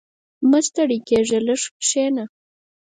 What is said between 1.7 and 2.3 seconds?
کښېنه.